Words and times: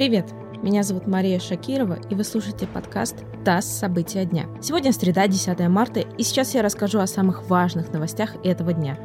Привет! 0.00 0.32
Меня 0.62 0.82
зовут 0.82 1.06
Мария 1.06 1.38
Шакирова, 1.38 1.98
и 2.08 2.14
вы 2.14 2.24
слушаете 2.24 2.66
подкаст 2.66 3.16
«ТАСС. 3.44 3.66
События 3.66 4.24
дня». 4.24 4.46
Сегодня 4.62 4.94
среда, 4.94 5.26
10 5.26 5.68
марта, 5.68 6.00
и 6.00 6.22
сейчас 6.22 6.54
я 6.54 6.62
расскажу 6.62 7.00
о 7.00 7.06
самых 7.06 7.50
важных 7.50 7.92
новостях 7.92 8.34
этого 8.42 8.72
дня. 8.72 8.96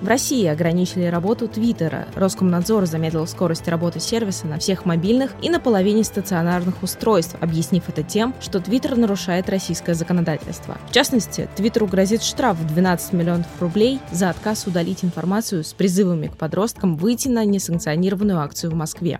В 0.00 0.08
России 0.08 0.46
ограничили 0.46 1.04
работу 1.04 1.46
Твиттера. 1.46 2.08
Роскомнадзор 2.14 2.86
замедлил 2.86 3.26
скорость 3.26 3.68
работы 3.68 4.00
сервиса 4.00 4.46
на 4.46 4.58
всех 4.58 4.86
мобильных 4.86 5.32
и 5.42 5.50
на 5.50 5.60
половине 5.60 6.04
стационарных 6.04 6.82
устройств, 6.82 7.36
объяснив 7.40 7.86
это 7.88 8.02
тем, 8.02 8.34
что 8.40 8.60
Твиттер 8.60 8.96
нарушает 8.96 9.50
российское 9.50 9.94
законодательство. 9.94 10.78
В 10.88 10.92
частности, 10.92 11.50
Твиттеру 11.54 11.86
грозит 11.86 12.22
штраф 12.22 12.56
в 12.58 12.66
12 12.66 13.12
миллионов 13.12 13.46
рублей 13.60 14.00
за 14.10 14.30
отказ 14.30 14.66
удалить 14.66 15.04
информацию 15.04 15.64
с 15.64 15.74
призывами 15.74 16.28
к 16.28 16.36
подросткам 16.36 16.96
выйти 16.96 17.28
на 17.28 17.44
несанкционированную 17.44 18.40
акцию 18.40 18.70
в 18.70 18.74
Москве. 18.74 19.18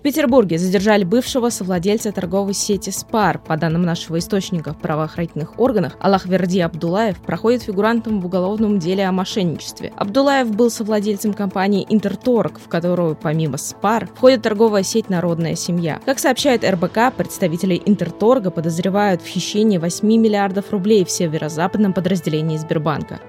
В 0.00 0.02
Петербурге 0.02 0.56
задержали 0.56 1.04
бывшего 1.04 1.50
совладельца 1.50 2.10
торговой 2.10 2.54
сети 2.54 2.88
«Спар». 2.88 3.38
По 3.38 3.58
данным 3.58 3.82
нашего 3.82 4.18
источника 4.18 4.72
в 4.72 4.78
правоохранительных 4.78 5.60
органах, 5.60 5.98
Аллах 6.00 6.24
Верди 6.24 6.58
Абдулаев 6.60 7.18
проходит 7.18 7.64
фигурантом 7.64 8.22
в 8.22 8.24
уголовном 8.24 8.78
деле 8.78 9.04
о 9.04 9.12
мошенничестве. 9.12 9.92
Абдулаев 9.96 10.56
был 10.56 10.70
совладельцем 10.70 11.34
компании 11.34 11.84
«Интерторг», 11.86 12.60
в 12.60 12.68
которую, 12.68 13.14
помимо 13.14 13.58
«Спар», 13.58 14.08
входит 14.16 14.40
торговая 14.40 14.84
сеть 14.84 15.10
«Народная 15.10 15.54
семья». 15.54 16.00
Как 16.06 16.18
сообщает 16.18 16.64
РБК, 16.64 17.14
представители 17.14 17.82
«Интерторга» 17.84 18.50
подозревают 18.50 19.20
в 19.20 19.26
хищении 19.26 19.76
8 19.76 20.08
миллиардов 20.08 20.70
рублей 20.70 21.04
в 21.04 21.10
северо-западном 21.10 21.92
подразделении 21.92 22.56
Сбербанка. 22.56 23.20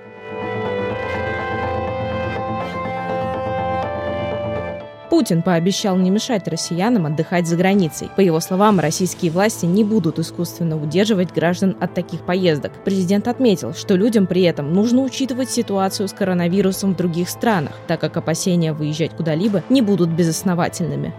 Путин 5.12 5.42
пообещал 5.42 5.98
не 5.98 6.10
мешать 6.10 6.48
россиянам 6.48 7.06
отдыхать 7.06 7.46
за 7.46 7.58
границей. 7.58 8.10
По 8.16 8.22
его 8.22 8.40
словам, 8.40 8.80
российские 8.80 9.30
власти 9.30 9.66
не 9.66 9.84
будут 9.84 10.20
искусственно 10.20 10.82
удерживать 10.82 11.34
граждан 11.34 11.76
от 11.82 11.94
таких 11.94 12.22
поездок. 12.22 12.72
Президент 12.86 13.28
отметил, 13.28 13.74
что 13.74 13.96
людям 13.96 14.26
при 14.26 14.44
этом 14.44 14.74
нужно 14.74 15.02
учитывать 15.02 15.50
ситуацию 15.50 16.08
с 16.08 16.14
коронавирусом 16.14 16.94
в 16.94 16.96
других 16.96 17.28
странах, 17.28 17.74
так 17.88 18.00
как 18.00 18.16
опасения 18.16 18.72
выезжать 18.72 19.12
куда-либо 19.12 19.64
не 19.68 19.82
будут 19.82 20.08
безосновательными. 20.12 21.14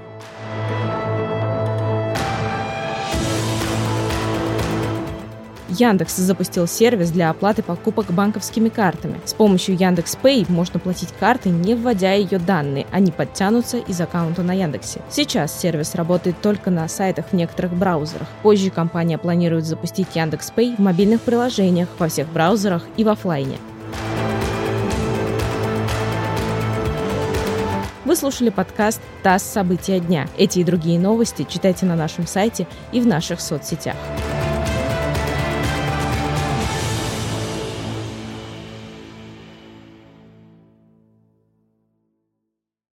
Яндекс 5.73 6.17
запустил 6.17 6.67
сервис 6.67 7.11
для 7.11 7.31
оплаты 7.31 7.63
покупок 7.63 8.13
банковскими 8.13 8.69
картами. 8.69 9.21
С 9.25 9.33
помощью 9.33 9.77
Яндекс 9.77 10.19
Pay 10.23 10.45
можно 10.51 10.79
платить 10.79 11.09
картой, 11.19 11.53
не 11.53 11.75
вводя 11.75 12.13
ее 12.13 12.39
данные, 12.39 12.87
они 12.91 13.11
подтянутся 13.11 13.79
из 13.79 14.01
аккаунта 14.01 14.43
на 14.43 14.53
Яндексе. 14.53 15.01
Сейчас 15.11 15.59
сервис 15.59 15.95
работает 15.95 16.41
только 16.43 16.71
на 16.71 16.87
сайтах 16.89 17.27
в 17.31 17.33
некоторых 17.33 17.73
браузерах. 17.73 18.29
Позже 18.43 18.71
компания 18.71 19.19
планирует 19.19 19.65
запустить 19.65 20.09
Яндекс 20.15 20.53
Pay 20.55 20.77
в 20.77 20.81
мобильных 20.81 21.23
приложениях 21.23 21.89
во 21.99 22.09
всех 22.09 22.29
браузерах 22.29 22.83
и 22.97 23.05
в 23.05 23.09
офлайне. 23.09 23.59
Вы 28.05 28.17
слушали 28.17 28.51
подкаст 28.51 29.01
«ТАСС. 29.23 29.43
События 29.43 29.99
дня». 29.99 30.29
Эти 30.37 30.59
и 30.59 30.65
другие 30.65 30.99
новости 30.99 31.47
читайте 31.49 31.87
на 31.87 31.97
нашем 31.97 32.27
сайте 32.27 32.67
и 32.91 33.01
в 33.01 33.07
наших 33.07 33.41
соцсетях. 33.41 33.97